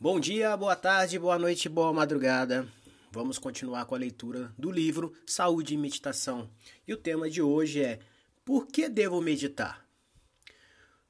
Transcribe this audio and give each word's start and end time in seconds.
Bom 0.00 0.20
dia, 0.20 0.56
boa 0.56 0.76
tarde, 0.76 1.18
boa 1.18 1.36
noite, 1.36 1.68
boa 1.68 1.92
madrugada. 1.92 2.68
Vamos 3.10 3.36
continuar 3.36 3.84
com 3.84 3.96
a 3.96 3.98
leitura 3.98 4.54
do 4.56 4.70
livro 4.70 5.12
Saúde 5.26 5.74
e 5.74 5.76
Meditação. 5.76 6.48
E 6.86 6.94
o 6.94 6.96
tema 6.96 7.28
de 7.28 7.42
hoje 7.42 7.82
é 7.82 7.98
Por 8.44 8.68
que 8.68 8.88
devo 8.88 9.20
meditar? 9.20 9.84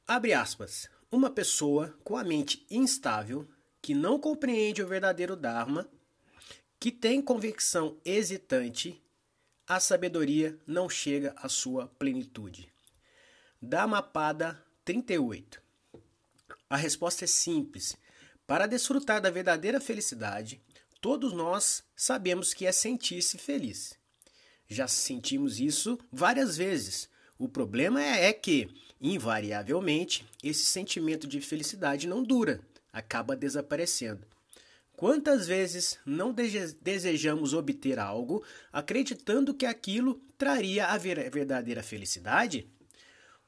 Abre 0.07 0.33
aspas. 0.33 0.89
Uma 1.13 1.29
pessoa 1.29 1.95
com 2.03 2.17
a 2.17 2.25
mente 2.25 2.65
instável, 2.71 3.47
que 3.83 3.93
não 3.93 4.19
compreende 4.19 4.83
o 4.83 4.89
verdadeiro 4.89 5.37
Dharma, 5.37 5.87
que 6.81 6.91
tem 6.91 7.21
convicção 7.21 8.01
hesitante, 8.07 8.99
a 9.67 9.79
sabedoria 9.79 10.59
não 10.67 10.89
chega 10.89 11.35
à 11.37 11.47
sua 11.47 11.89
plenitude. 11.99 12.73
Dhammapada 13.61 14.59
38. 14.83 15.61
A 16.71 16.77
resposta 16.79 17.25
é 17.25 17.29
simples 17.29 17.95
para 18.49 18.67
desfrutar 18.67 19.21
da 19.21 19.29
verdadeira 19.29 19.79
felicidade, 19.79 20.59
todos 21.03 21.35
nós 21.35 21.85
sabemos 21.95 22.55
que 22.55 22.65
é 22.65 22.73
sentir-se 22.73 23.37
feliz. 23.37 23.93
Já 24.67 24.89
sentimos 24.89 25.61
isso 25.61 25.99
várias 26.11 26.57
vezes. 26.57 27.11
O 27.39 27.47
problema 27.47 28.03
é, 28.03 28.25
é 28.25 28.33
que, 28.33 28.67
invariavelmente, 28.99 30.25
esse 30.43 30.65
sentimento 30.65 31.27
de 31.27 31.43
felicidade 31.43 32.09
não 32.09 32.23
dura, 32.23 32.63
acaba 32.91 33.37
desaparecendo. 33.37 34.27
Quantas 34.97 35.47
vezes 35.47 35.99
não 36.07 36.35
desejamos 36.35 37.53
obter 37.53 37.99
algo 37.99 38.43
acreditando 38.73 39.53
que 39.53 39.67
aquilo 39.67 40.23
traria 40.39 40.87
a 40.87 40.97
verdadeira 40.97 41.83
felicidade? 41.83 42.67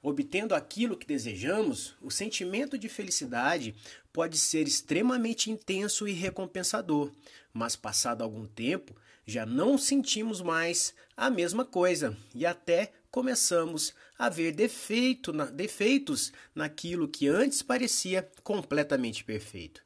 Obtendo 0.03 0.55
aquilo 0.55 0.97
que 0.97 1.07
desejamos, 1.07 1.95
o 2.01 2.11
sentimento 2.11 2.79
de 2.79 2.89
felicidade 2.89 3.75
pode 4.13 4.39
ser 4.39 4.67
extremamente 4.67 5.51
intenso 5.51 6.09
e 6.09 6.13
recompensador, 6.13 7.13
mas 7.53 7.77
passado 7.77 8.23
algum 8.23 8.47
tempo 8.47 8.97
já 9.27 9.45
não 9.45 9.77
sentimos 9.77 10.41
mais 10.41 10.95
a 11.15 11.29
mesma 11.29 11.67
coisa 11.67 12.17
e 12.35 12.47
até 12.47 12.93
começamos 13.11 13.95
a 14.19 14.31
ver 14.31 14.53
defeito 14.53 15.33
na, 15.33 15.45
defeitos 15.45 16.33
naquilo 16.55 17.07
que 17.07 17.29
antes 17.29 17.61
parecia 17.61 18.27
completamente 18.43 19.23
perfeito. 19.23 19.83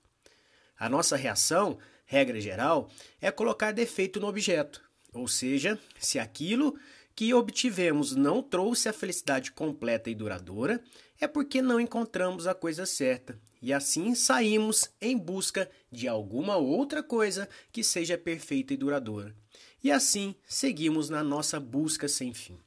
A 0.78 0.88
nossa 0.88 1.16
reação, 1.16 1.78
regra 2.06 2.41
geral, 2.41 2.88
é 3.20 3.33
colocar 3.33 3.72
defeito 3.72 4.20
no 4.20 4.28
objeto, 4.28 4.81
ou 5.12 5.27
seja, 5.27 5.78
se 5.98 6.19
aquilo 6.19 6.78
que 7.14 7.32
obtivemos 7.32 8.14
não 8.14 8.42
trouxe 8.42 8.88
a 8.88 8.92
felicidade 8.92 9.52
completa 9.52 10.10
e 10.10 10.14
duradoura, 10.14 10.82
é 11.20 11.28
porque 11.28 11.62
não 11.62 11.80
encontramos 11.80 12.46
a 12.46 12.54
coisa 12.54 12.84
certa 12.84 13.38
e 13.62 13.72
assim 13.72 14.14
saímos 14.14 14.90
em 15.00 15.16
busca 15.16 15.70
de 15.90 16.06
alguma 16.06 16.56
outra 16.56 17.02
coisa 17.02 17.48
que 17.72 17.82
seja 17.82 18.18
perfeita 18.18 18.74
e 18.74 18.76
duradoura. 18.76 19.34
E 19.82 19.90
assim 19.90 20.34
seguimos 20.46 21.08
na 21.08 21.22
nossa 21.22 21.58
busca 21.60 22.08
sem 22.08 22.34
fim. 22.34 22.58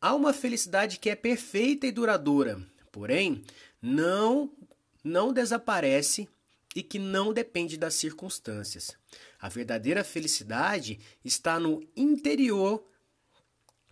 Há 0.00 0.14
uma 0.14 0.32
felicidade 0.32 0.98
que 0.98 1.10
é 1.10 1.14
perfeita 1.14 1.86
e 1.86 1.92
duradoura, 1.92 2.60
porém 2.90 3.44
não 3.80 4.50
não 5.04 5.32
desaparece 5.32 6.28
e 6.74 6.82
que 6.82 6.98
não 6.98 7.32
depende 7.32 7.76
das 7.76 7.94
circunstâncias. 7.94 8.96
A 9.38 9.48
verdadeira 9.48 10.02
felicidade 10.02 10.98
está 11.24 11.60
no 11.60 11.80
interior 11.96 12.84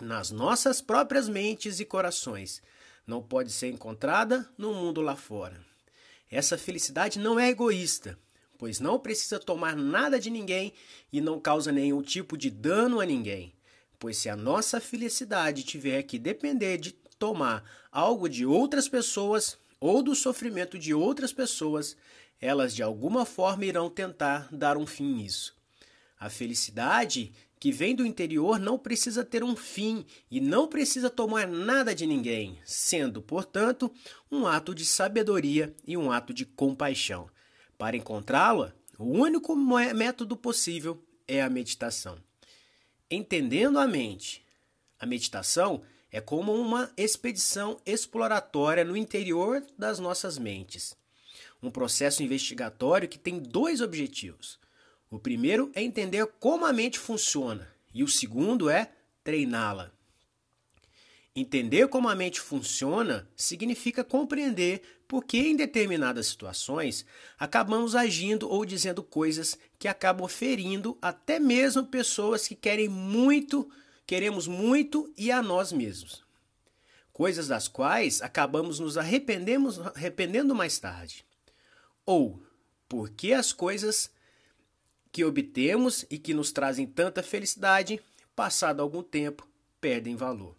nas 0.00 0.30
nossas 0.30 0.80
próprias 0.80 1.28
mentes 1.28 1.80
e 1.80 1.84
corações. 1.84 2.62
Não 3.06 3.22
pode 3.22 3.52
ser 3.52 3.68
encontrada 3.68 4.48
no 4.56 4.74
mundo 4.74 5.00
lá 5.00 5.16
fora. 5.16 5.60
Essa 6.30 6.58
felicidade 6.58 7.18
não 7.18 7.38
é 7.38 7.50
egoísta, 7.50 8.18
pois 8.58 8.80
não 8.80 8.98
precisa 8.98 9.38
tomar 9.38 9.76
nada 9.76 10.18
de 10.18 10.30
ninguém 10.30 10.72
e 11.12 11.20
não 11.20 11.38
causa 11.38 11.70
nenhum 11.70 12.02
tipo 12.02 12.36
de 12.36 12.50
dano 12.50 13.00
a 13.00 13.06
ninguém. 13.06 13.52
Pois 13.98 14.16
se 14.16 14.28
a 14.28 14.36
nossa 14.36 14.80
felicidade 14.80 15.62
tiver 15.62 16.02
que 16.02 16.18
depender 16.18 16.78
de 16.78 16.92
tomar 17.18 17.62
algo 17.92 18.28
de 18.28 18.44
outras 18.44 18.88
pessoas 18.88 19.58
ou 19.78 20.02
do 20.02 20.14
sofrimento 20.14 20.78
de 20.78 20.94
outras 20.94 21.32
pessoas, 21.32 21.96
elas 22.40 22.74
de 22.74 22.82
alguma 22.82 23.24
forma 23.24 23.64
irão 23.64 23.88
tentar 23.88 24.48
dar 24.50 24.76
um 24.76 24.86
fim 24.86 25.14
nisso. 25.14 25.54
A 26.18 26.28
felicidade 26.30 27.32
que 27.58 27.72
vem 27.72 27.94
do 27.94 28.04
interior 28.04 28.58
não 28.58 28.78
precisa 28.78 29.24
ter 29.24 29.42
um 29.42 29.56
fim 29.56 30.04
e 30.30 30.40
não 30.40 30.68
precisa 30.68 31.08
tomar 31.08 31.46
nada 31.46 31.94
de 31.94 32.06
ninguém, 32.06 32.58
sendo, 32.64 33.22
portanto, 33.22 33.90
um 34.30 34.46
ato 34.46 34.74
de 34.74 34.84
sabedoria 34.84 35.74
e 35.86 35.96
um 35.96 36.12
ato 36.12 36.34
de 36.34 36.44
compaixão. 36.44 37.28
Para 37.78 37.96
encontrá-la, 37.96 38.74
o 38.98 39.04
único 39.04 39.56
método 39.56 40.36
possível 40.36 41.02
é 41.26 41.42
a 41.42 41.50
meditação. 41.50 42.18
Entendendo 43.10 43.78
a 43.78 43.86
mente, 43.86 44.44
a 44.98 45.06
meditação 45.06 45.82
é 46.10 46.20
como 46.20 46.52
uma 46.54 46.92
expedição 46.96 47.80
exploratória 47.84 48.84
no 48.84 48.96
interior 48.96 49.64
das 49.76 49.98
nossas 49.98 50.38
mentes. 50.38 50.96
Um 51.62 51.70
processo 51.70 52.22
investigatório 52.22 53.08
que 53.08 53.18
tem 53.18 53.38
dois 53.38 53.80
objetivos 53.80 54.58
o 55.14 55.20
primeiro 55.20 55.70
é 55.76 55.82
entender 55.82 56.26
como 56.40 56.66
a 56.66 56.72
mente 56.72 56.98
funciona 56.98 57.72
e 57.94 58.02
o 58.02 58.08
segundo 58.08 58.68
é 58.68 58.90
treiná-la. 59.22 59.92
Entender 61.36 61.86
como 61.86 62.08
a 62.08 62.16
mente 62.16 62.40
funciona 62.40 63.28
significa 63.36 64.02
compreender 64.02 64.82
por 65.06 65.24
que, 65.24 65.38
em 65.38 65.54
determinadas 65.54 66.26
situações, 66.26 67.06
acabamos 67.38 67.94
agindo 67.94 68.48
ou 68.50 68.64
dizendo 68.64 69.04
coisas 69.04 69.56
que 69.78 69.86
acabam 69.86 70.26
ferindo 70.26 70.98
até 71.00 71.38
mesmo 71.38 71.86
pessoas 71.86 72.48
que 72.48 72.56
querem 72.56 72.88
muito, 72.88 73.70
queremos 74.04 74.48
muito 74.48 75.12
e 75.16 75.30
a 75.30 75.40
nós 75.40 75.70
mesmos. 75.70 76.24
Coisas 77.12 77.46
das 77.46 77.68
quais 77.68 78.20
acabamos 78.20 78.80
nos 78.80 78.98
arrependendo 78.98 80.54
mais 80.56 80.76
tarde. 80.76 81.24
Ou 82.04 82.42
porque 82.88 83.32
as 83.32 83.52
coisas 83.52 84.12
que 85.14 85.24
obtemos 85.24 86.04
e 86.10 86.18
que 86.18 86.34
nos 86.34 86.50
trazem 86.50 86.84
tanta 86.84 87.22
felicidade, 87.22 88.00
passado 88.34 88.82
algum 88.82 89.00
tempo, 89.00 89.48
perdem 89.80 90.16
valor. 90.16 90.56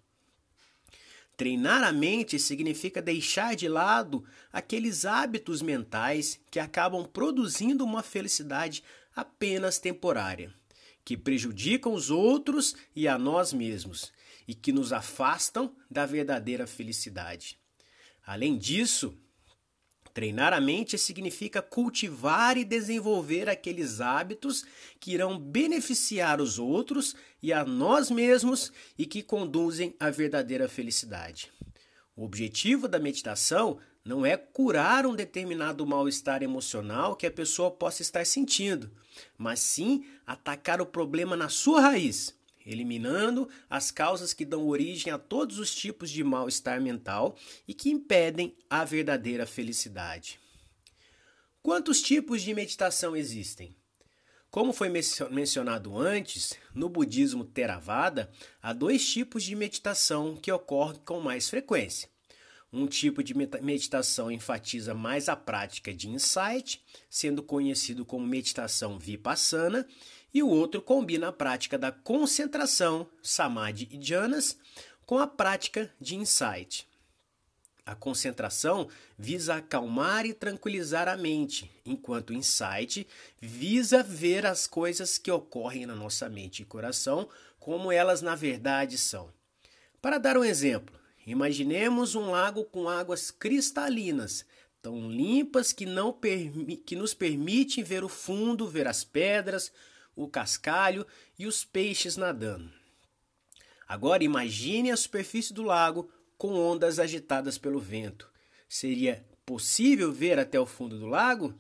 Treinar 1.36 1.84
a 1.84 1.92
mente 1.92 2.40
significa 2.40 3.02
deixar 3.02 3.54
de 3.54 3.68
lado 3.68 4.24
aqueles 4.54 5.04
hábitos 5.04 5.62
mentais 5.62 6.40
que 6.50 6.58
acabam 6.58 7.06
produzindo 7.06 7.84
uma 7.84 8.02
felicidade 8.02 8.82
apenas 9.14 9.78
temporária, 9.78 10.54
que 11.04 11.18
prejudicam 11.18 11.94
os 11.94 12.10
outros 12.10 12.78
e 12.96 13.10
a 13.10 13.18
nós 13.18 13.52
mesmos 13.52 14.10
e 14.48 14.56
que 14.56 14.72
nos 14.72 14.94
afastam 14.94 15.76
da 15.92 16.06
verdadeira 16.06 16.66
felicidade. 16.66 17.60
Além 18.26 18.58
disso, 18.58 19.18
Treinar 20.16 20.54
a 20.54 20.62
mente 20.62 20.98
significa 20.98 21.62
cultivar 21.62 22.58
e 22.58 22.64
desenvolver 22.64 23.50
aqueles 23.50 24.00
hábitos 24.00 24.64
que 24.98 25.12
irão 25.12 25.38
beneficiar 25.38 26.40
os 26.40 26.58
outros 26.58 27.18
e 27.44 27.52
a 27.52 27.66
nós 27.66 28.10
mesmos 28.10 28.72
e 28.98 29.06
que 29.06 29.22
conduzem 29.22 29.94
à 30.00 30.10
verdadeira 30.10 30.70
felicidade. 30.70 31.52
O 32.16 32.24
objetivo 32.24 32.88
da 32.88 32.98
meditação 32.98 33.78
não 34.06 34.26
é 34.26 34.38
curar 34.38 35.06
um 35.06 35.14
determinado 35.14 35.86
mal-estar 35.86 36.42
emocional 36.42 37.18
que 37.18 37.28
a 37.28 37.32
pessoa 37.32 37.70
possa 37.70 38.02
estar 38.02 38.26
sentindo, 38.26 38.90
mas 39.38 39.60
sim 39.60 40.06
atacar 40.26 40.80
o 40.80 40.86
problema 40.86 41.36
na 41.36 41.50
sua 41.50 41.82
raiz 41.82 42.34
eliminando 42.66 43.48
as 43.70 43.92
causas 43.92 44.34
que 44.34 44.44
dão 44.44 44.68
origem 44.68 45.14
a 45.14 45.18
todos 45.18 45.60
os 45.60 45.74
tipos 45.74 46.10
de 46.10 46.24
mal-estar 46.24 46.82
mental 46.82 47.38
e 47.68 47.74
que 47.74 47.90
impedem 47.90 48.58
a 48.70 48.84
verdadeira 48.84 49.46
felicidade. 49.46 50.40
Quantos 51.62 52.02
tipos 52.02 52.42
de 52.42 52.54
meditação 52.54 53.16
existem? 53.16 53.76
Como 54.50 54.72
foi 54.72 54.90
mencionado 54.90 55.98
antes, 55.98 56.54
no 56.74 56.88
budismo 56.88 57.44
Theravada, 57.44 58.32
há 58.62 58.72
dois 58.72 59.06
tipos 59.06 59.44
de 59.44 59.54
meditação 59.56 60.38
que 60.38 60.52
ocorrem 60.52 61.02
com 61.04 61.20
mais 61.20 61.50
frequência. 61.50 62.10
Um 62.72 62.88
tipo 62.88 63.24
de 63.24 63.34
meditação 63.34 64.32
enfatiza 64.32 64.94
mais 64.94 65.28
a 65.30 65.36
prática 65.36 65.94
de 65.94 66.10
insight, 66.10 66.84
sendo 67.10 67.42
conhecido 67.42 68.06
como 68.06 68.26
meditação 68.26 69.00
vipassana, 69.00 69.88
e 70.36 70.44
o 70.44 70.50
outro 70.50 70.82
combina 70.82 71.30
a 71.30 71.32
prática 71.32 71.78
da 71.78 71.94
concentração, 71.94 73.08
samadhi 73.24 73.88
e 73.90 73.98
jhanas, 73.98 74.58
com 75.06 75.18
a 75.18 75.26
prática 75.26 75.90
de 75.98 76.18
insight. 76.18 76.86
A 77.86 77.96
concentração 77.96 78.90
visa 79.18 79.56
acalmar 79.56 80.26
e 80.26 80.34
tranquilizar 80.34 81.08
a 81.08 81.16
mente, 81.16 81.72
enquanto 81.86 82.32
o 82.32 82.34
insight 82.34 83.08
visa 83.40 84.04
ver 84.04 84.46
as 84.46 84.68
coisas 84.68 85.18
que 85.18 85.32
ocorrem 85.32 85.86
na 85.86 85.96
nossa 85.96 86.28
mente 86.28 86.64
e 86.64 86.66
coração 86.66 87.30
como 87.58 87.90
elas 87.90 88.22
na 88.22 88.36
verdade 88.36 88.98
são. 88.98 89.32
Para 90.02 90.18
dar 90.18 90.38
um 90.38 90.44
exemplo, 90.44 91.00
imaginemos 91.26 92.14
um 92.14 92.32
lago 92.32 92.66
com 92.66 92.90
águas 92.90 93.32
cristalinas, 93.32 94.46
tão 94.82 95.10
limpas 95.10 95.72
que, 95.72 95.86
não 95.86 96.12
que 96.86 96.96
nos 96.98 97.14
permitem 97.14 97.86
ver 97.86 98.04
o 98.04 98.10
fundo, 98.10 98.68
ver 98.68 98.86
as 98.86 99.06
pedras, 99.06 99.72
o 100.16 100.28
cascalho 100.28 101.06
e 101.38 101.46
os 101.46 101.64
peixes 101.64 102.16
nadando. 102.18 102.72
Agora 103.88 104.24
imagine 104.24 104.92
a 104.92 104.98
superfície 104.98 105.54
do 105.54 105.62
lago 105.62 106.10
com 106.38 106.54
ondas 106.54 107.00
agitadas 107.00 107.58
pelo 107.58 107.80
vento. 107.80 108.30
Seria 108.68 109.26
possível 109.46 110.12
ver 110.12 110.40
até 110.40 110.60
o 110.60 110.66
fundo 110.66 110.98
do 111.00 111.06
lago? 111.06 111.54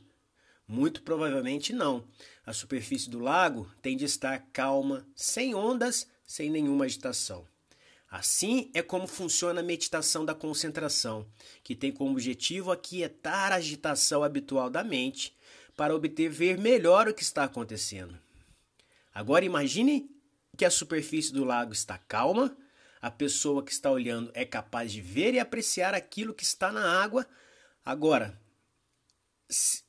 Muito 0.67 1.03
provavelmente 1.03 1.71
não. 1.71 2.07
A 2.45 2.51
superfície 2.51 3.09
do 3.09 3.19
lago 3.19 3.69
tem 3.81 3.95
de 3.95 4.05
estar 4.05 4.47
calma, 4.51 5.07
sem 5.15 5.53
ondas, 5.53 6.07
sem 6.25 6.49
nenhuma 6.49 6.85
agitação. 6.85 7.45
Assim 8.09 8.71
é 8.73 8.81
como 8.81 9.07
funciona 9.07 9.59
a 9.59 9.63
meditação 9.63 10.25
da 10.25 10.33
concentração, 10.33 11.27
que 11.63 11.75
tem 11.75 11.91
como 11.91 12.11
objetivo 12.11 12.71
aquietar 12.71 13.51
a 13.51 13.55
agitação 13.55 14.23
habitual 14.23 14.69
da 14.69 14.83
mente 14.83 15.35
para 15.75 15.93
obter 15.93 16.29
ver 16.29 16.57
melhor 16.57 17.07
o 17.07 17.13
que 17.13 17.21
está 17.21 17.43
acontecendo. 17.43 18.17
Agora 19.15 19.45
imagine 19.45 20.12
que 20.57 20.65
a 20.65 20.69
superfície 20.69 21.31
do 21.31 21.45
lago 21.45 21.71
está 21.71 21.97
calma, 21.97 22.56
a 23.01 23.09
pessoa 23.09 23.63
que 23.63 23.71
está 23.71 23.89
olhando 23.89 24.29
é 24.33 24.44
capaz 24.44 24.91
de 24.91 25.00
ver 25.00 25.33
e 25.33 25.39
apreciar 25.39 25.94
aquilo 25.94 26.33
que 26.33 26.44
está 26.44 26.69
na 26.69 27.01
água. 27.01 27.25
Agora, 27.85 28.38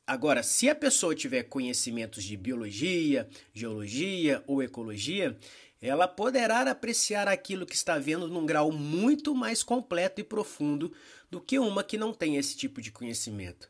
agora 0.06 0.44
se 0.44 0.68
a 0.68 0.76
pessoa 0.76 1.12
tiver 1.12 1.42
conhecimentos 1.42 2.22
de 2.22 2.36
biologia, 2.36 3.28
geologia 3.52 4.44
ou 4.46 4.62
ecologia, 4.62 5.36
ela 5.82 6.06
poderá 6.06 6.60
apreciar 6.70 7.26
aquilo 7.26 7.66
que 7.66 7.74
está 7.74 7.98
vendo 7.98 8.28
num 8.28 8.46
grau 8.46 8.70
muito 8.70 9.34
mais 9.34 9.60
completo 9.60 10.20
e 10.20 10.24
profundo 10.24 10.92
do 11.28 11.40
que 11.40 11.58
uma 11.58 11.82
que 11.82 11.98
não 11.98 12.14
tem 12.14 12.36
esse 12.36 12.56
tipo 12.56 12.80
de 12.80 12.92
conhecimento. 12.92 13.68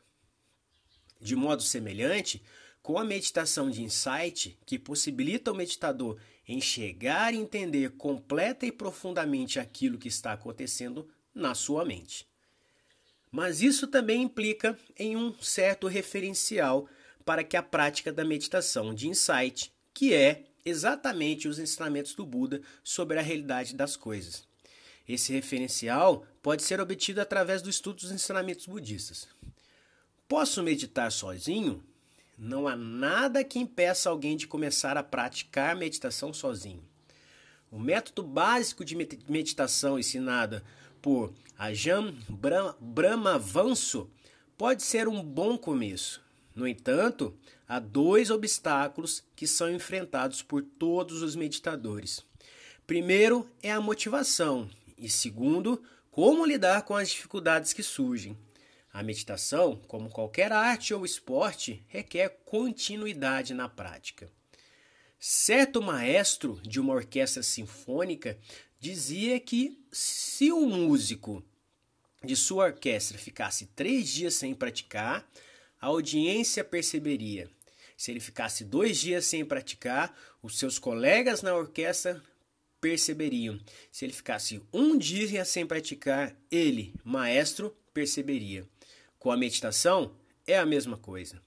De 1.19 1.35
modo 1.35 1.62
semelhante, 1.62 2.43
com 2.87 3.00
a 3.00 3.05
meditação 3.05 3.69
de 3.69 3.83
insight, 3.83 4.56
que 4.65 4.79
possibilita 4.79 5.50
ao 5.50 5.56
meditador 5.56 6.21
enxergar 6.47 7.35
e 7.35 7.37
entender 7.37 7.91
completa 7.97 8.65
e 8.65 8.71
profundamente 8.71 9.59
aquilo 9.59 9.99
que 9.99 10.06
está 10.06 10.33
acontecendo 10.33 11.11
na 11.35 11.53
sua 11.53 11.85
mente. 11.85 12.29
Mas 13.29 13.61
isso 13.61 13.88
também 13.88 14.23
implica 14.23 14.79
em 14.97 15.17
um 15.17 15.35
certo 15.43 15.88
referencial 15.88 16.88
para 17.25 17.43
que 17.43 17.56
a 17.56 17.62
prática 17.62 18.12
da 18.12 18.25
meditação 18.25 18.94
de 18.94 19.09
insight, 19.09 19.73
que 19.93 20.15
é 20.15 20.44
exatamente 20.65 21.49
os 21.49 21.59
ensinamentos 21.59 22.15
do 22.15 22.25
Buda 22.25 22.62
sobre 22.85 23.19
a 23.19 23.23
realidade 23.23 23.75
das 23.75 23.97
coisas. 23.97 24.47
Esse 25.09 25.32
referencial 25.32 26.25
pode 26.41 26.62
ser 26.62 26.81
obtido 26.81 27.21
através 27.21 27.62
do 27.62 27.69
estudo 27.69 27.97
dos 27.97 28.12
ensinamentos 28.12 28.67
budistas. 28.67 29.27
Posso 30.29 30.62
meditar 30.62 31.11
sozinho? 31.11 31.82
Não 32.38 32.69
há 32.69 32.77
nada 32.77 33.43
que 33.43 33.59
impeça 33.59 34.11
alguém 34.11 34.37
de 34.37 34.47
começar 34.47 34.97
a 34.97 35.03
praticar 35.03 35.75
meditação 35.75 36.33
sozinho. 36.33 36.85
O 37.71 37.79
método 37.79 38.23
básico 38.23 38.85
de 38.85 38.94
meditação 39.29 39.99
ensinado 39.99 40.62
por 41.00 41.33
Ajahn 41.59 42.15
Brahmavanso 42.81 44.11
pode 44.56 44.83
ser 44.83 45.09
um 45.09 45.23
bom 45.23 45.56
começo. 45.56 46.23
No 46.55 46.67
entanto, 46.67 47.35
há 47.69 47.79
dois 47.79 48.31
obstáculos 48.31 49.25
que 49.35 49.47
são 49.47 49.71
enfrentados 49.71 50.43
por 50.43 50.62
todos 50.62 51.23
os 51.23 51.37
meditadores. 51.37 52.25
Primeiro 52.87 53.50
é 53.62 53.73
a 53.73 53.81
motivação, 53.81 54.71
e 54.97 55.09
segundo, 55.09 55.82
como 56.11 56.47
lidar 56.47 56.82
com 56.82 56.94
as 56.94 57.11
dificuldades 57.11 57.73
que 57.73 57.82
surgem. 57.82 58.39
A 58.96 59.02
meditação, 59.02 59.76
como 59.88 60.08
qualquer 60.08 60.50
arte 60.50 60.94
ou 60.94 61.04
esporte, 61.04 61.84
requer 61.87 62.31
continuidade 62.46 63.52
na 63.52 63.69
prática. 63.69 64.26
Certo 65.20 65.82
maestro 65.82 66.58
de 66.62 66.81
uma 66.81 66.94
orquestra 66.94 67.43
sinfônica 67.43 68.38
dizia 68.81 69.38
que 69.38 69.78
se 69.93 70.50
um 70.50 70.66
músico 70.66 71.44
de 72.25 72.34
sua 72.34 72.69
orquestra 72.69 73.19
ficasse 73.19 73.66
três 73.76 74.08
dias 74.08 74.32
sem 74.32 74.54
praticar, 74.54 75.31
a 75.78 75.88
audiência 75.88 76.64
perceberia. 76.64 77.50
Se 77.98 78.10
ele 78.10 78.20
ficasse 78.20 78.64
dois 78.64 78.96
dias 78.96 79.26
sem 79.26 79.44
praticar, 79.44 80.19
os 80.43 80.58
seus 80.58 80.78
colegas 80.78 81.43
na 81.43 81.54
orquestra 81.54 82.22
perceberiam. 82.81 83.60
Se 83.93 84.06
ele 84.06 84.14
ficasse 84.14 84.62
um 84.72 84.96
dia 84.96 85.44
sem 85.44 85.66
praticar, 85.66 86.34
ele, 86.50 86.94
maestro, 87.04 87.76
perceberia. 87.93 88.66
Com 89.26 89.32
a 89.32 89.37
meditação, 89.37 90.12
é 90.46 90.56
a 90.56 90.64
mesma 90.64 90.96
coisa. 90.96 91.43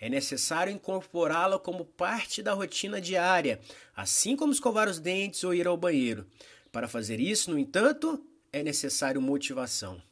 É 0.00 0.08
necessário 0.08 0.72
incorporá-la 0.72 1.60
como 1.60 1.84
parte 1.84 2.42
da 2.42 2.52
rotina 2.52 3.00
diária, 3.00 3.60
assim 3.94 4.34
como 4.34 4.52
escovar 4.52 4.88
os 4.88 4.98
dentes 4.98 5.44
ou 5.44 5.54
ir 5.54 5.64
ao 5.64 5.76
banheiro. 5.76 6.26
Para 6.72 6.88
fazer 6.88 7.20
isso, 7.20 7.52
no 7.52 7.56
entanto, 7.56 8.20
é 8.52 8.64
necessário 8.64 9.22
motivação. 9.22 10.02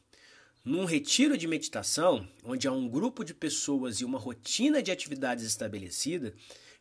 Num 0.63 0.85
retiro 0.85 1.37
de 1.37 1.45
meditação, 1.45 2.25
onde 2.41 2.69
há 2.69 2.71
um 2.71 2.87
grupo 2.87 3.25
de 3.25 3.33
pessoas 3.33 3.99
e 3.99 4.05
uma 4.05 4.17
rotina 4.17 4.81
de 4.81 4.89
atividades 4.89 5.43
estabelecida, 5.43 6.33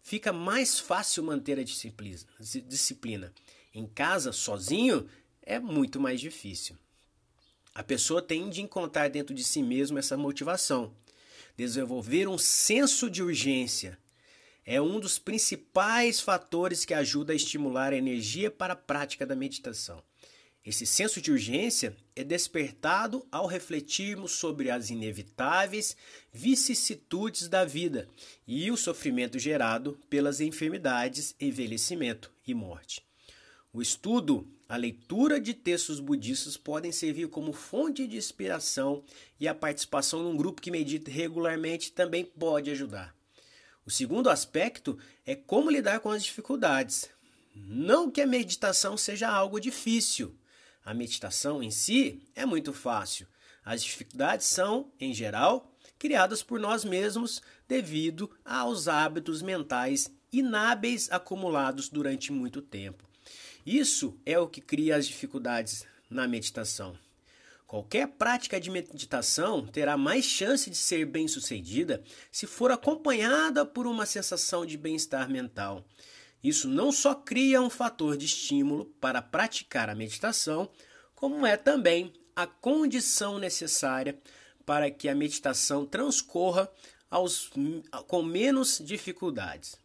fica 0.05 0.32
mais 0.32 0.79
fácil 0.79 1.25
manter 1.25 1.58
a 1.58 1.64
disciplina. 1.64 3.34
Em 3.75 3.88
casa, 3.88 4.31
sozinho, 4.31 5.05
é 5.43 5.58
muito 5.58 5.99
mais 5.99 6.20
difícil. 6.20 6.76
A 7.79 7.85
pessoa 7.85 8.21
tem 8.21 8.51
de 8.51 8.61
encontrar 8.61 9.09
dentro 9.09 9.33
de 9.33 9.45
si 9.45 9.63
mesmo 9.63 10.01
essa 10.01 10.17
motivação. 10.17 10.93
Desenvolver 11.57 12.27
um 12.27 12.37
senso 12.37 13.09
de 13.09 13.23
urgência 13.23 13.97
é 14.67 14.83
um 14.83 14.99
dos 14.99 15.17
principais 15.17 16.19
fatores 16.19 16.85
que 16.85 16.93
ajuda 16.93 17.33
a 17.33 17.37
estimular 17.37 17.93
a 17.93 17.97
energia 17.97 18.51
para 18.51 18.73
a 18.73 18.77
prática 18.77 19.25
da 19.25 19.37
meditação. 19.37 20.03
Esse 20.67 20.85
senso 20.85 21.21
de 21.21 21.31
urgência 21.31 21.97
é 22.17 22.25
despertado 22.25 23.25
ao 23.31 23.47
refletirmos 23.47 24.33
sobre 24.33 24.73
as 24.73 24.91
inevitáveis 24.91 25.97
vicissitudes 26.33 27.47
da 27.47 27.65
vida 27.65 28.09
e 28.45 28.73
o 28.73 28.77
sofrimento 28.77 29.39
gerado 29.39 29.97
pelas 30.11 30.41
enfermidades, 30.41 31.33
envelhecimento 31.39 32.29
e 32.45 32.53
morte. 32.55 33.07
O 33.73 33.81
estudo 33.81 34.53
a 34.69 34.76
leitura 34.76 35.41
de 35.41 35.55
textos 35.55 35.99
budistas 35.99 36.56
podem 36.59 36.93
servir 36.93 37.29
como 37.29 37.55
fonte 37.55 38.06
de 38.06 38.19
inspiração 38.19 39.03
e 39.41 39.49
a 39.49 39.55
participação 39.55 40.23
num 40.23 40.37
grupo 40.37 40.61
que 40.61 40.70
medita 40.70 41.11
regularmente 41.11 41.91
também 41.91 42.23
pode 42.23 42.70
ajudar. 42.70 43.17
O 43.87 43.91
segundo 43.91 44.29
aspecto 44.29 44.98
é 45.25 45.34
como 45.34 45.70
lidar 45.70 46.01
com 46.01 46.10
as 46.10 46.22
dificuldades. 46.22 47.08
Não 47.55 48.10
que 48.10 48.20
a 48.20 48.27
meditação 48.27 48.98
seja 48.98 49.31
algo 49.31 49.58
difícil. 49.58 50.37
A 50.84 50.93
meditação 50.93 51.63
em 51.63 51.70
si 51.70 52.20
é 52.34 52.44
muito 52.44 52.75
fácil. 52.75 53.27
As 53.65 53.82
dificuldades 53.82 54.46
são, 54.46 54.93
em 55.01 55.15
geral, 55.15 55.75
criadas 55.98 56.43
por 56.43 56.60
nós 56.60 56.84
mesmos 56.84 57.41
devido 57.67 58.31
aos 58.44 58.87
hábitos 58.87 59.41
mentais 59.41 60.10
inábeis 60.31 61.10
acumulados 61.10 61.89
durante 61.89 62.31
muito 62.31 62.60
tempo. 62.60 63.08
Isso 63.70 64.19
é 64.25 64.39
o 64.39 64.48
que 64.48 64.63
cria 64.63 64.96
as 64.96 65.06
dificuldades 65.06 65.84
na 66.08 66.27
meditação. 66.27 66.98
Qualquer 67.67 68.08
prática 68.08 68.58
de 68.58 68.70
meditação 68.70 69.67
terá 69.67 69.94
mais 69.94 70.25
chance 70.25 70.70
de 70.70 70.77
ser 70.79 71.05
bem-sucedida 71.05 72.03
se 72.32 72.46
for 72.46 72.70
acompanhada 72.70 73.67
por 73.67 73.87
uma 73.87 74.06
sensação 74.06 74.65
de 74.65 74.79
bem-estar 74.79 75.29
mental. 75.29 75.84
Isso 76.43 76.67
não 76.67 76.91
só 76.91 77.15
cria 77.15 77.60
um 77.60 77.69
fator 77.69 78.17
de 78.17 78.25
estímulo 78.25 78.87
para 78.98 79.20
praticar 79.20 79.91
a 79.91 79.94
meditação, 79.94 80.70
como 81.15 81.44
é 81.44 81.58
também 81.58 82.15
a 82.34 82.46
condição 82.46 83.39
necessária 83.39 84.19
para 84.65 84.91
que 84.91 85.10
a 85.10 85.15
meditação 85.15 85.84
transcorra 85.84 86.70
aos, 87.10 87.51
com 88.06 88.22
menos 88.22 88.81
dificuldades. 88.82 89.77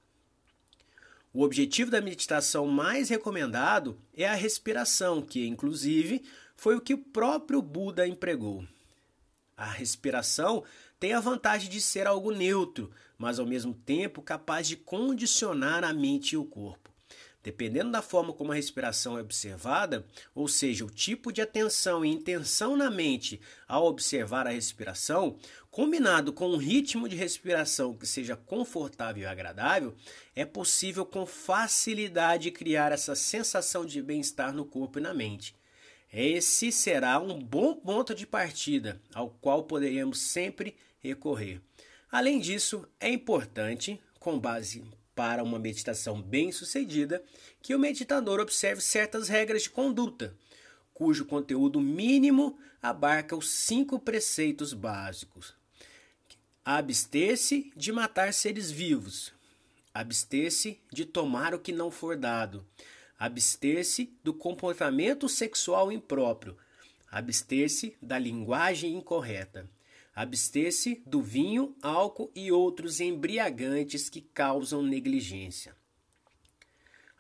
O 1.33 1.41
objetivo 1.41 1.89
da 1.89 1.99
meditação 1.99 2.67
mais 2.67 3.09
recomendado 3.09 3.97
é 4.13 4.27
a 4.27 4.35
respiração, 4.35 5.19
que 5.19 5.47
inclusive 5.47 6.23
foi 6.55 6.75
o 6.75 6.81
que 6.81 6.93
o 6.93 6.97
próprio 6.99 7.59
Buda 7.59 8.07
empregou. 8.07 8.63
A 9.57 9.65
respiração 9.65 10.63
tem 10.99 11.13
a 11.13 11.19
vantagem 11.19 11.71
de 11.71 11.81
ser 11.81 12.05
algo 12.05 12.31
neutro, 12.31 12.91
mas 13.17 13.39
ao 13.39 13.47
mesmo 13.47 13.73
tempo 13.73 14.21
capaz 14.21 14.67
de 14.67 14.77
condicionar 14.77 15.83
a 15.83 15.91
mente 15.91 16.33
e 16.33 16.37
o 16.37 16.45
corpo. 16.45 16.93
Dependendo 17.41 17.91
da 17.91 18.01
forma 18.01 18.31
como 18.31 18.51
a 18.51 18.55
respiração 18.55 19.17
é 19.17 19.21
observada, 19.21 20.05
ou 20.33 20.47
seja, 20.47 20.85
o 20.85 20.89
tipo 20.89 21.29
de 21.31 21.41
atenção 21.41 22.05
e 22.05 22.09
intenção 22.09 22.77
na 22.77 22.89
mente 22.89 23.41
ao 23.67 23.85
observar 23.85 24.47
a 24.47 24.51
respiração, 24.51 25.37
combinado 25.73 26.31
com 26.31 26.49
um 26.49 26.57
ritmo 26.57 27.09
de 27.09 27.15
respiração 27.15 27.95
que 27.95 28.05
seja 28.05 28.35
confortável 28.35 29.23
e 29.23 29.25
agradável, 29.25 29.95
é 30.35 30.45
possível 30.45 31.03
com 31.03 31.25
facilidade 31.25 32.51
criar 32.51 32.91
essa 32.91 33.15
sensação 33.15 33.83
de 33.83 33.99
bem-estar 33.99 34.53
no 34.53 34.65
corpo 34.65 34.99
e 34.99 35.01
na 35.01 35.15
mente. 35.15 35.55
Esse 36.13 36.71
será 36.71 37.19
um 37.19 37.39
bom 37.39 37.73
ponto 37.73 38.13
de 38.13 38.27
partida 38.27 39.01
ao 39.15 39.31
qual 39.31 39.63
poderemos 39.63 40.19
sempre 40.19 40.75
recorrer. 40.99 41.59
Além 42.11 42.39
disso, 42.39 42.87
é 42.99 43.09
importante, 43.09 43.99
com 44.19 44.39
base 44.39 44.83
para 45.15 45.43
uma 45.43 45.57
meditação 45.57 46.21
bem-sucedida, 46.21 47.23
que 47.63 47.73
o 47.73 47.79
meditador 47.79 48.39
observe 48.39 48.79
certas 48.79 49.27
regras 49.27 49.63
de 49.63 49.71
conduta, 49.71 50.37
cujo 50.93 51.25
conteúdo 51.25 51.81
mínimo 51.81 52.59
abarca 52.79 53.35
os 53.35 53.49
cinco 53.49 53.97
preceitos 53.97 54.71
básicos. 54.71 55.62
Abster-se 56.65 57.73
de 57.75 57.91
matar 57.91 58.33
seres 58.33 58.71
vivos. 58.71 59.33
Abster-se 59.93 60.79
de 60.93 61.03
tomar 61.03 61.53
o 61.53 61.59
que 61.59 61.73
não 61.73 61.91
for 61.91 62.15
dado. 62.15 62.65
Abster-se 63.19 64.17
do 64.23 64.33
comportamento 64.33 65.27
sexual 65.27 65.91
impróprio. 65.91 66.55
Abster-se 67.11 67.97
da 68.01 68.17
linguagem 68.17 68.93
incorreta. 68.95 69.69
Abster-se 70.15 71.03
do 71.05 71.21
vinho, 71.21 71.75
álcool 71.81 72.31
e 72.33 72.49
outros 72.49 73.01
embriagantes 73.01 74.07
que 74.07 74.21
causam 74.21 74.81
negligência. 74.81 75.75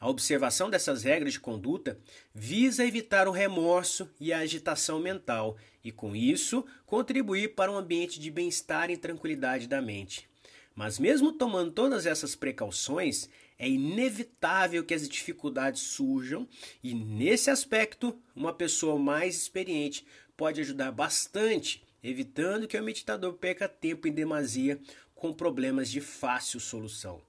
A 0.03 0.09
observação 0.09 0.69
dessas 0.69 1.01
regras 1.01 1.31
de 1.31 1.39
conduta 1.39 1.97
visa 2.35 2.85
evitar 2.85 3.25
o 3.25 3.31
remorso 3.31 4.09
e 4.19 4.33
a 4.33 4.39
agitação 4.39 4.99
mental 4.99 5.55
e, 5.81 5.93
com 5.93 6.13
isso, 6.13 6.65
contribuir 6.85 7.55
para 7.55 7.71
um 7.71 7.77
ambiente 7.77 8.19
de 8.19 8.29
bem-estar 8.29 8.91
e 8.91 8.97
tranquilidade 8.97 9.65
da 9.65 9.81
mente. 9.81 10.27
Mas, 10.75 10.99
mesmo 10.99 11.31
tomando 11.31 11.71
todas 11.71 12.05
essas 12.05 12.35
precauções, 12.35 13.29
é 13.57 13.69
inevitável 13.69 14.83
que 14.83 14.93
as 14.93 15.07
dificuldades 15.07 15.81
surjam, 15.83 16.49
e 16.83 16.93
nesse 16.93 17.49
aspecto, 17.49 18.13
uma 18.35 18.51
pessoa 18.51 18.99
mais 18.99 19.37
experiente 19.37 20.05
pode 20.35 20.59
ajudar 20.59 20.91
bastante, 20.91 21.81
evitando 22.03 22.67
que 22.67 22.77
o 22.77 22.83
meditador 22.83 23.35
perca 23.35 23.69
tempo 23.69 24.05
em 24.05 24.11
demasia 24.11 24.77
com 25.15 25.31
problemas 25.31 25.89
de 25.89 26.01
fácil 26.01 26.59
solução. 26.59 27.21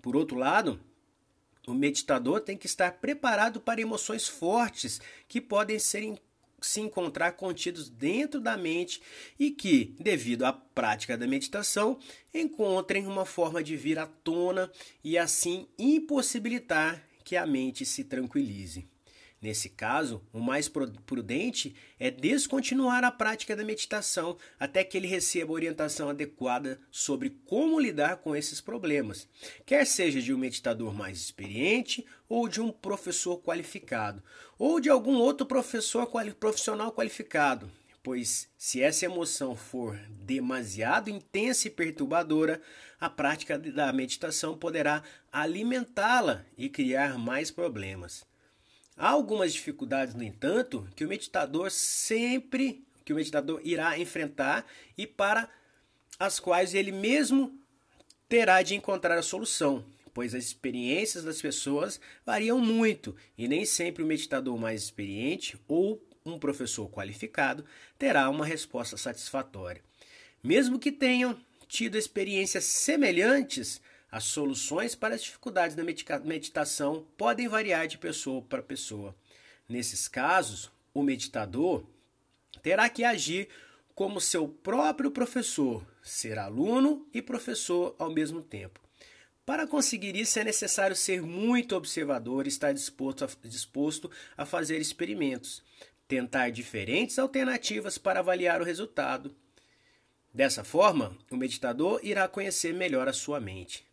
Por 0.00 0.14
outro 0.14 0.38
lado, 0.38 0.78
o 1.66 1.74
meditador 1.74 2.40
tem 2.40 2.56
que 2.56 2.66
estar 2.66 2.92
preparado 2.92 3.60
para 3.60 3.80
emoções 3.80 4.28
fortes 4.28 5.00
que 5.26 5.40
podem 5.40 5.78
ser 5.78 6.14
se 6.60 6.80
encontrar 6.80 7.32
contidos 7.32 7.90
dentro 7.90 8.40
da 8.40 8.56
mente 8.56 9.02
e 9.38 9.50
que, 9.50 9.94
devido 10.00 10.44
à 10.44 10.52
prática 10.52 11.16
da 11.16 11.26
meditação, 11.26 11.98
encontrem 12.32 13.06
uma 13.06 13.26
forma 13.26 13.62
de 13.62 13.76
vir 13.76 13.98
à 13.98 14.06
tona 14.06 14.70
e 15.02 15.18
assim 15.18 15.66
impossibilitar 15.78 17.06
que 17.22 17.36
a 17.36 17.46
mente 17.46 17.84
se 17.84 18.04
tranquilize. 18.04 18.88
Nesse 19.44 19.68
caso, 19.68 20.22
o 20.32 20.40
mais 20.40 20.70
prudente 20.70 21.76
é 22.00 22.10
descontinuar 22.10 23.04
a 23.04 23.10
prática 23.10 23.54
da 23.54 23.62
meditação 23.62 24.38
até 24.58 24.82
que 24.82 24.96
ele 24.96 25.06
receba 25.06 25.52
orientação 25.52 26.08
adequada 26.08 26.80
sobre 26.90 27.28
como 27.44 27.78
lidar 27.78 28.16
com 28.16 28.34
esses 28.34 28.62
problemas, 28.62 29.28
quer 29.66 29.86
seja 29.86 30.22
de 30.22 30.32
um 30.32 30.38
meditador 30.38 30.94
mais 30.94 31.18
experiente 31.18 32.06
ou 32.26 32.48
de 32.48 32.58
um 32.58 32.72
professor 32.72 33.36
qualificado, 33.36 34.22
ou 34.58 34.80
de 34.80 34.88
algum 34.88 35.16
outro 35.16 35.44
professor 35.44 36.08
profissional 36.40 36.90
qualificado. 36.90 37.70
Pois, 38.02 38.48
se 38.56 38.80
essa 38.80 39.04
emoção 39.04 39.54
for 39.54 39.94
demasiado 40.08 41.10
intensa 41.10 41.68
e 41.68 41.70
perturbadora, 41.70 42.62
a 42.98 43.10
prática 43.10 43.58
da 43.58 43.92
meditação 43.92 44.56
poderá 44.56 45.02
alimentá-la 45.30 46.46
e 46.56 46.70
criar 46.70 47.18
mais 47.18 47.50
problemas. 47.50 48.24
Há 48.96 49.08
algumas 49.08 49.52
dificuldades, 49.52 50.14
no 50.14 50.22
entanto, 50.22 50.88
que 50.94 51.04
o 51.04 51.08
meditador 51.08 51.70
sempre, 51.70 52.84
que 53.04 53.12
o 53.12 53.16
meditador 53.16 53.60
irá 53.64 53.98
enfrentar 53.98 54.64
e 54.96 55.06
para 55.06 55.48
as 56.18 56.38
quais 56.38 56.74
ele 56.74 56.92
mesmo 56.92 57.58
terá 58.28 58.62
de 58.62 58.74
encontrar 58.74 59.18
a 59.18 59.22
solução, 59.22 59.84
pois 60.12 60.34
as 60.34 60.44
experiências 60.44 61.24
das 61.24 61.42
pessoas 61.42 62.00
variam 62.24 62.60
muito 62.60 63.16
e 63.36 63.48
nem 63.48 63.64
sempre 63.64 64.02
o 64.02 64.06
meditador 64.06 64.56
mais 64.56 64.84
experiente 64.84 65.58
ou 65.66 66.00
um 66.24 66.38
professor 66.38 66.88
qualificado 66.88 67.64
terá 67.98 68.30
uma 68.30 68.46
resposta 68.46 68.96
satisfatória. 68.96 69.82
Mesmo 70.42 70.78
que 70.78 70.92
tenham 70.92 71.38
tido 71.66 71.98
experiências 71.98 72.64
semelhantes, 72.64 73.80
as 74.14 74.22
soluções 74.22 74.94
para 74.94 75.16
as 75.16 75.24
dificuldades 75.24 75.74
da 75.74 75.82
meditação 75.82 77.04
podem 77.16 77.48
variar 77.48 77.88
de 77.88 77.98
pessoa 77.98 78.40
para 78.42 78.62
pessoa. 78.62 79.12
Nesses 79.68 80.06
casos, 80.06 80.70
o 80.94 81.02
meditador 81.02 81.84
terá 82.62 82.88
que 82.88 83.02
agir 83.02 83.48
como 83.92 84.20
seu 84.20 84.46
próprio 84.46 85.10
professor, 85.10 85.84
ser 86.00 86.38
aluno 86.38 87.08
e 87.12 87.20
professor 87.20 87.96
ao 87.98 88.08
mesmo 88.08 88.40
tempo. 88.40 88.78
Para 89.44 89.66
conseguir 89.66 90.14
isso, 90.14 90.38
é 90.38 90.44
necessário 90.44 90.94
ser 90.94 91.20
muito 91.20 91.74
observador 91.74 92.46
e 92.46 92.50
estar 92.50 92.72
disposto 92.72 93.24
a, 93.24 93.28
disposto 93.48 94.08
a 94.36 94.46
fazer 94.46 94.80
experimentos, 94.80 95.60
tentar 96.06 96.50
diferentes 96.50 97.18
alternativas 97.18 97.98
para 97.98 98.20
avaliar 98.20 98.62
o 98.62 98.64
resultado. 98.64 99.34
Dessa 100.32 100.62
forma, 100.62 101.18
o 101.32 101.36
meditador 101.36 101.98
irá 102.04 102.28
conhecer 102.28 102.72
melhor 102.72 103.08
a 103.08 103.12
sua 103.12 103.40
mente. 103.40 103.84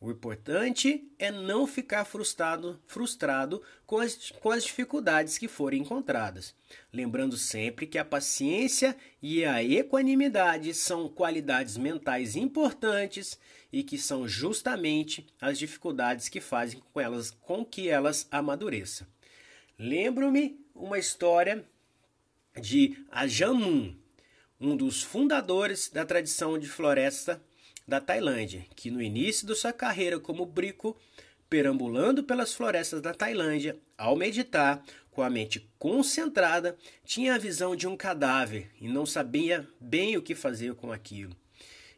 O 0.00 0.12
importante 0.12 1.10
é 1.18 1.32
não 1.32 1.66
ficar 1.66 2.04
frustrado, 2.04 2.80
frustrado 2.86 3.60
com, 3.84 3.98
as, 3.98 4.30
com 4.30 4.52
as 4.52 4.62
dificuldades 4.62 5.36
que 5.36 5.48
forem 5.48 5.82
encontradas, 5.82 6.54
lembrando 6.92 7.36
sempre 7.36 7.84
que 7.84 7.98
a 7.98 8.04
paciência 8.04 8.96
e 9.20 9.44
a 9.44 9.62
equanimidade 9.62 10.72
são 10.72 11.08
qualidades 11.08 11.76
mentais 11.76 12.36
importantes 12.36 13.36
e 13.72 13.82
que 13.82 13.98
são 13.98 14.28
justamente 14.28 15.26
as 15.40 15.58
dificuldades 15.58 16.28
que 16.28 16.40
fazem 16.40 16.80
com, 16.92 17.00
elas, 17.00 17.32
com 17.32 17.64
que 17.64 17.88
elas 17.88 18.28
amadureçam. 18.30 19.04
Lembro-me 19.76 20.64
uma 20.76 20.98
história 20.98 21.64
de 22.60 23.04
Ajahn 23.10 23.54
Mun, 23.54 23.96
um 24.60 24.76
dos 24.76 25.02
fundadores 25.02 25.88
da 25.88 26.04
tradição 26.04 26.56
de 26.56 26.68
floresta 26.68 27.42
da 27.88 28.02
Tailândia, 28.02 28.66
que 28.76 28.90
no 28.90 29.00
início 29.00 29.46
de 29.46 29.54
sua 29.54 29.72
carreira 29.72 30.20
como 30.20 30.44
brico, 30.44 30.94
perambulando 31.48 32.22
pelas 32.22 32.52
florestas 32.52 33.00
da 33.00 33.14
Tailândia, 33.14 33.78
ao 33.96 34.14
meditar, 34.14 34.84
com 35.10 35.22
a 35.22 35.30
mente 35.30 35.66
concentrada, 35.78 36.76
tinha 37.02 37.34
a 37.34 37.38
visão 37.38 37.74
de 37.74 37.88
um 37.88 37.96
cadáver 37.96 38.70
e 38.78 38.86
não 38.86 39.06
sabia 39.06 39.66
bem 39.80 40.18
o 40.18 40.22
que 40.22 40.34
fazer 40.34 40.74
com 40.74 40.92
aquilo. 40.92 41.34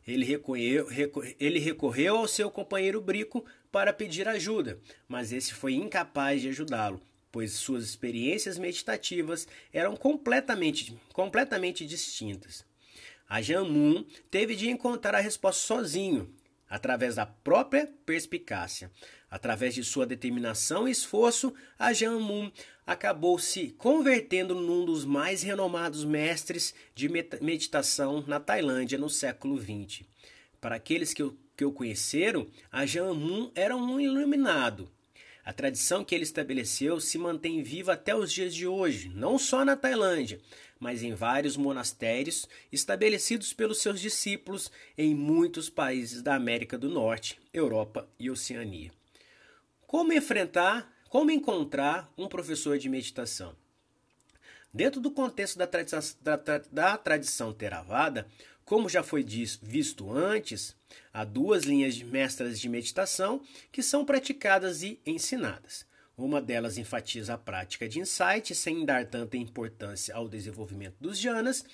Ele, 0.06 0.24
recorreu, 0.24 0.86
ele 1.38 1.58
recorreu 1.58 2.18
ao 2.18 2.28
seu 2.28 2.50
companheiro 2.50 3.00
Brico 3.00 3.44
para 3.72 3.92
pedir 3.92 4.28
ajuda, 4.28 4.78
mas 5.08 5.32
esse 5.32 5.52
foi 5.52 5.74
incapaz 5.74 6.40
de 6.40 6.48
ajudá-lo, 6.48 7.00
pois 7.32 7.52
suas 7.52 7.84
experiências 7.84 8.58
meditativas 8.58 9.46
eram 9.72 9.96
completamente, 9.96 10.96
completamente 11.12 11.84
distintas. 11.84 12.69
A 13.30 13.40
Jamun 13.40 14.04
teve 14.28 14.56
de 14.56 14.68
encontrar 14.68 15.14
a 15.14 15.20
resposta 15.20 15.62
sozinho, 15.62 16.34
através 16.68 17.14
da 17.14 17.24
própria 17.24 17.88
perspicácia. 18.04 18.90
Através 19.30 19.72
de 19.72 19.84
sua 19.84 20.04
determinação 20.04 20.88
e 20.88 20.90
esforço, 20.90 21.54
a 21.78 21.92
Jamun 21.92 22.50
acabou 22.84 23.38
se 23.38 23.70
convertendo 23.78 24.56
num 24.56 24.84
dos 24.84 25.04
mais 25.04 25.44
renomados 25.44 26.04
mestres 26.04 26.74
de 26.92 27.08
meditação 27.40 28.24
na 28.26 28.40
Tailândia 28.40 28.98
no 28.98 29.08
século 29.08 29.60
XX. 29.60 30.04
Para 30.60 30.74
aqueles 30.74 31.14
que 31.14 31.22
o, 31.22 31.38
que 31.56 31.64
o 31.64 31.70
conheceram, 31.70 32.48
a 32.68 32.84
Jamun 32.84 33.52
era 33.54 33.76
um 33.76 34.00
iluminado, 34.00 34.90
a 35.44 35.52
tradição 35.52 36.04
que 36.04 36.14
ele 36.14 36.24
estabeleceu 36.24 37.00
se 37.00 37.16
mantém 37.16 37.62
viva 37.62 37.94
até 37.94 38.14
os 38.14 38.32
dias 38.32 38.54
de 38.54 38.66
hoje, 38.66 39.08
não 39.08 39.38
só 39.38 39.64
na 39.64 39.74
Tailândia, 39.74 40.40
mas 40.80 41.02
em 41.02 41.14
vários 41.14 41.58
monastérios 41.58 42.48
estabelecidos 42.72 43.52
pelos 43.52 43.82
seus 43.82 44.00
discípulos 44.00 44.72
em 44.96 45.14
muitos 45.14 45.68
países 45.68 46.22
da 46.22 46.34
América 46.34 46.78
do 46.78 46.88
Norte, 46.88 47.38
Europa 47.52 48.08
e 48.18 48.30
Oceania. 48.30 48.90
Como 49.86 50.12
enfrentar, 50.12 50.90
como 51.10 51.30
encontrar 51.30 52.10
um 52.16 52.26
professor 52.26 52.78
de 52.78 52.88
meditação? 52.88 53.54
Dentro 54.72 55.00
do 55.00 55.10
contexto 55.10 55.58
da 55.58 55.66
tradição, 55.66 56.16
da, 56.22 56.36
da 56.72 56.96
tradição 56.96 57.52
Theravada, 57.52 58.26
como 58.64 58.88
já 58.88 59.02
foi 59.02 59.24
visto 59.60 60.12
antes, 60.12 60.76
há 61.12 61.24
duas 61.24 61.64
linhas 61.64 61.94
de 61.94 62.04
mestras 62.04 62.58
de 62.58 62.68
meditação 62.68 63.42
que 63.72 63.82
são 63.82 64.04
praticadas 64.04 64.82
e 64.82 65.00
ensinadas. 65.04 65.84
Uma 66.20 66.38
delas 66.38 66.76
enfatiza 66.76 67.32
a 67.32 67.38
prática 67.38 67.88
de 67.88 67.98
insight 67.98 68.54
sem 68.54 68.84
dar 68.84 69.06
tanta 69.06 69.38
importância 69.38 70.14
ao 70.14 70.28
desenvolvimento 70.28 70.96
dos 71.00 71.18
jhanas. 71.18 71.64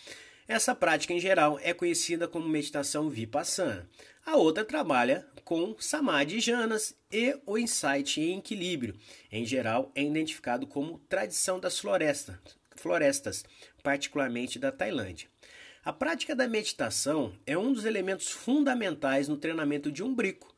Essa 0.47 0.73
prática, 0.73 1.13
em 1.13 1.19
geral, 1.19 1.59
é 1.61 1.75
conhecida 1.75 2.29
como 2.29 2.49
meditação 2.49 3.11
vipassana. 3.11 3.89
A 4.25 4.37
outra 4.37 4.65
trabalha 4.65 5.27
com 5.45 5.75
samadhi 5.81 6.39
jhanas 6.39 6.95
e 7.11 7.37
o 7.45 7.59
insight 7.59 8.21
em 8.21 8.39
equilíbrio. 8.39 8.95
Em 9.33 9.45
geral, 9.45 9.91
é 9.97 10.03
identificado 10.05 10.65
como 10.65 11.01
tradição 11.09 11.59
das 11.59 11.81
florestas, 11.81 12.37
florestas, 12.77 13.45
particularmente 13.83 14.61
da 14.61 14.71
Tailândia. 14.71 15.29
A 15.85 15.93
prática 15.93 16.37
da 16.37 16.47
meditação 16.47 17.37
é 17.45 17.59
um 17.59 17.73
dos 17.73 17.85
elementos 17.85 18.29
fundamentais 18.29 19.27
no 19.27 19.37
treinamento 19.37 19.91
de 19.91 20.05
um 20.05 20.15
brico, 20.15 20.56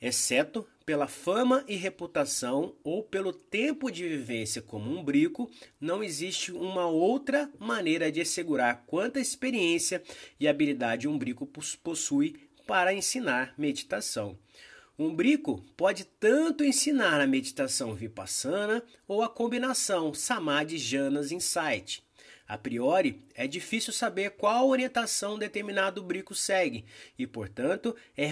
exceto 0.00 0.66
pela 0.84 1.08
fama 1.08 1.64
e 1.66 1.74
reputação 1.74 2.76
ou 2.84 3.02
pelo 3.02 3.32
tempo 3.32 3.90
de 3.90 4.08
vivência 4.08 4.62
como 4.62 4.90
um 4.90 5.02
brico, 5.02 5.50
não 5.80 6.02
existe 6.02 6.52
uma 6.52 6.86
outra 6.86 7.50
maneira 7.58 8.10
de 8.12 8.20
assegurar 8.20 8.84
quanta 8.86 9.18
experiência 9.18 10.00
e 10.38 10.46
habilidade 10.46 11.08
um 11.08 11.18
brico 11.18 11.44
possui 11.82 12.36
para 12.66 12.94
ensinar 12.94 13.52
meditação. 13.58 14.38
Um 14.98 15.14
brico 15.14 15.62
pode 15.76 16.04
tanto 16.04 16.64
ensinar 16.64 17.20
a 17.20 17.26
meditação 17.26 17.94
vipassana 17.94 18.82
ou 19.06 19.22
a 19.22 19.28
combinação 19.28 20.14
samadhi 20.14 20.78
janas 20.78 21.32
insight. 21.32 22.05
A 22.48 22.56
priori, 22.56 23.22
é 23.34 23.46
difícil 23.46 23.92
saber 23.92 24.30
qual 24.30 24.68
orientação 24.68 25.36
determinado 25.36 26.02
brico 26.02 26.34
segue 26.34 26.84
e, 27.18 27.26
portanto, 27.26 27.96
é 28.16 28.24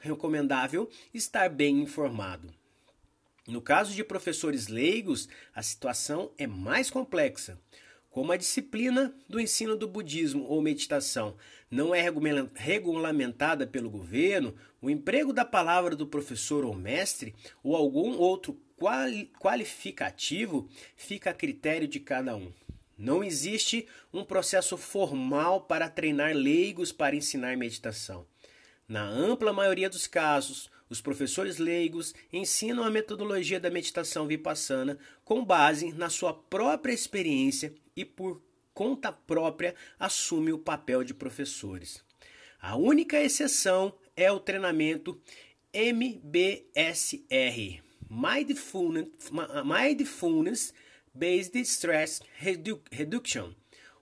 recomendável 0.00 0.90
estar 1.14 1.48
bem 1.48 1.80
informado. 1.80 2.52
No 3.48 3.62
caso 3.62 3.94
de 3.94 4.04
professores 4.04 4.68
leigos, 4.68 5.28
a 5.54 5.62
situação 5.62 6.30
é 6.36 6.46
mais 6.46 6.90
complexa. 6.90 7.58
Como 8.10 8.32
a 8.32 8.36
disciplina 8.36 9.14
do 9.28 9.38
ensino 9.40 9.76
do 9.76 9.86
budismo 9.86 10.44
ou 10.44 10.60
meditação 10.60 11.36
não 11.70 11.94
é 11.94 12.02
regulamentada 12.54 13.66
pelo 13.66 13.88
governo, 13.90 14.54
o 14.80 14.90
emprego 14.90 15.32
da 15.32 15.44
palavra 15.44 15.94
do 15.94 16.06
professor 16.06 16.64
ou 16.64 16.74
mestre 16.74 17.34
ou 17.62 17.76
algum 17.76 18.16
outro 18.18 18.60
qualificativo 19.38 20.68
fica 20.96 21.30
a 21.30 21.34
critério 21.34 21.88
de 21.88 22.00
cada 22.00 22.36
um. 22.36 22.52
Não 22.96 23.22
existe 23.22 23.86
um 24.12 24.24
processo 24.24 24.76
formal 24.76 25.62
para 25.62 25.88
treinar 25.88 26.34
leigos 26.34 26.92
para 26.92 27.14
ensinar 27.14 27.56
meditação. 27.56 28.26
Na 28.88 29.04
ampla 29.04 29.52
maioria 29.52 29.90
dos 29.90 30.06
casos, 30.06 30.70
os 30.88 31.00
professores 31.00 31.58
leigos 31.58 32.14
ensinam 32.32 32.84
a 32.84 32.90
metodologia 32.90 33.58
da 33.58 33.70
meditação 33.70 34.26
vipassana 34.26 34.98
com 35.24 35.44
base 35.44 35.92
na 35.92 36.08
sua 36.08 36.32
própria 36.32 36.92
experiência 36.92 37.74
e 37.94 38.04
por 38.04 38.40
conta 38.72 39.10
própria 39.10 39.74
assume 39.98 40.52
o 40.52 40.58
papel 40.58 41.02
de 41.02 41.12
professores. 41.12 42.04
A 42.60 42.76
única 42.76 43.20
exceção 43.20 43.92
é 44.16 44.30
o 44.30 44.40
treinamento 44.40 45.20
MBSR, 45.72 46.22
Mindfulness, 48.08 49.08
Mindfulness 49.64 50.72
Based 51.16 51.58
Stress 51.62 52.20
Redu 52.34 52.82
Reduction, 52.90 53.52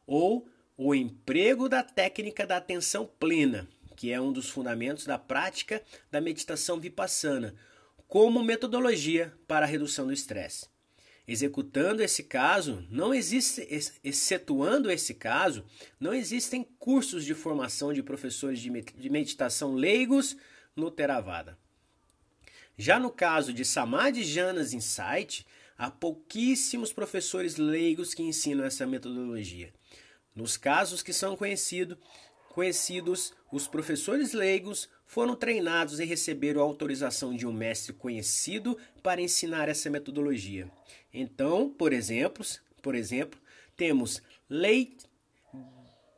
ou 0.05 0.49
o 0.77 0.95
emprego 0.95 1.69
da 1.69 1.83
técnica 1.83 2.45
da 2.45 2.57
atenção 2.57 3.09
plena, 3.21 3.69
que 3.95 4.11
é 4.11 4.21
um 4.21 4.33
dos 4.33 4.51
fundamentos 4.51 5.07
da 5.07 5.17
prática 5.17 5.81
da 6.11 6.21
meditação 6.21 6.81
vipassana, 6.81 7.55
como 8.09 8.43
metodologia 8.43 9.33
para 9.47 9.65
a 9.65 9.69
redução 9.69 10.09
do 10.09 10.13
estresse. 10.13 10.67
Executando 11.27 12.03
esse 12.03 12.25
caso, 12.25 12.85
não 12.91 13.15
existe, 13.15 13.67
excetuando 14.03 14.91
esse 14.91 15.15
caso, 15.15 15.65
não 15.99 16.13
existem 16.13 16.65
cursos 16.79 17.25
de 17.25 17.33
formação 17.33 17.93
de 17.93 18.03
professores 18.03 18.59
de 18.59 19.09
meditação 19.09 19.73
leigos 19.75 20.37
no 20.75 20.91
Theravada. 20.91 21.57
Já 22.77 22.99
no 22.99 23.09
caso 23.09 23.53
de 23.53 23.65
Samadhi 23.65 24.25
Janas 24.25 24.73
Insight, 24.73 25.47
há 25.77 25.91
pouquíssimos 25.91 26.93
professores 26.93 27.57
leigos 27.57 28.15
que 28.15 28.23
ensinam 28.23 28.65
essa 28.65 28.87
metodologia. 28.87 29.73
Nos 30.35 30.57
casos 30.57 31.03
que 31.03 31.13
são 31.13 31.37
conhecido, 31.37 31.99
conhecidos, 32.51 33.33
os 33.53 33.67
professores 33.67 34.33
leigos 34.33 34.89
foram 35.07 35.37
treinados 35.37 36.01
e 36.01 36.05
receberam 36.05 36.61
a 36.61 36.65
autorização 36.65 37.37
de 37.37 37.47
um 37.47 37.53
mestre 37.53 37.93
conhecido 37.93 38.77
para 39.03 39.21
ensinar 39.21 39.69
essa 39.69 39.91
metodologia. 39.91 40.71
Então, 41.13 41.69
por 41.69 41.93
exemplo, 41.93 42.45
por 42.83 42.95
exemplo, 42.95 43.41
temos 43.77 44.23
Leite, 44.49 45.07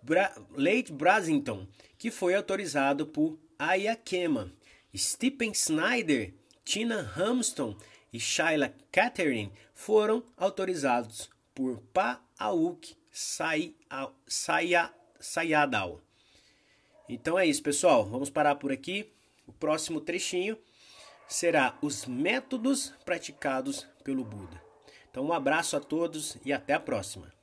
Bra, 0.02 0.34
Leite 0.54 0.92
Brasington, 0.92 1.66
que 1.98 2.10
foi 2.10 2.34
autorizado 2.34 3.06
por 3.06 3.38
Ayakema, 3.58 4.52
Stephen 4.96 5.52
Snyder, 5.52 6.34
Tina 6.64 7.12
Hamston 7.16 7.76
e 8.16 8.20
Shaila 8.20 8.74
Catherine 8.90 9.52
foram 9.74 10.24
autorizados 10.38 11.28
por 11.54 11.82
Paauk 11.92 12.96
Sayadal. 15.20 16.00
Então 17.06 17.38
é 17.38 17.46
isso, 17.46 17.62
pessoal. 17.62 18.06
Vamos 18.06 18.30
parar 18.30 18.54
por 18.54 18.72
aqui. 18.72 19.12
O 19.46 19.52
próximo 19.52 20.00
trechinho 20.00 20.56
será 21.28 21.76
os 21.82 22.06
métodos 22.06 22.94
praticados 23.04 23.86
pelo 24.02 24.24
Buda. 24.24 24.62
Então 25.10 25.26
um 25.26 25.32
abraço 25.32 25.76
a 25.76 25.80
todos 25.80 26.38
e 26.42 26.54
até 26.54 26.72
a 26.72 26.80
próxima. 26.80 27.35